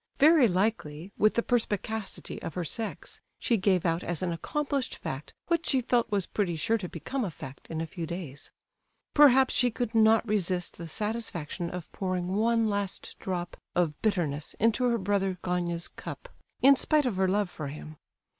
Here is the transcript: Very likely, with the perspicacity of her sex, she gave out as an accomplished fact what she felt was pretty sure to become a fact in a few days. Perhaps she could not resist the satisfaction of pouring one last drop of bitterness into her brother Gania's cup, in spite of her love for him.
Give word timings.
Very 0.17 0.47
likely, 0.47 1.11
with 1.15 1.35
the 1.35 1.43
perspicacity 1.43 2.41
of 2.41 2.55
her 2.55 2.65
sex, 2.65 3.21
she 3.37 3.55
gave 3.55 3.85
out 3.85 4.01
as 4.03 4.23
an 4.23 4.33
accomplished 4.33 4.95
fact 4.97 5.35
what 5.45 5.63
she 5.67 5.79
felt 5.79 6.09
was 6.11 6.25
pretty 6.25 6.55
sure 6.55 6.79
to 6.79 6.89
become 6.89 7.23
a 7.23 7.29
fact 7.29 7.67
in 7.69 7.81
a 7.81 7.85
few 7.85 8.07
days. 8.07 8.49
Perhaps 9.13 9.53
she 9.53 9.69
could 9.69 9.93
not 9.93 10.27
resist 10.27 10.79
the 10.79 10.87
satisfaction 10.87 11.69
of 11.69 11.91
pouring 11.91 12.29
one 12.29 12.67
last 12.67 13.15
drop 13.19 13.57
of 13.75 14.01
bitterness 14.01 14.55
into 14.59 14.85
her 14.85 14.97
brother 14.97 15.37
Gania's 15.43 15.87
cup, 15.87 16.29
in 16.63 16.75
spite 16.75 17.05
of 17.05 17.17
her 17.17 17.27
love 17.27 17.51
for 17.51 17.67
him. 17.67 17.97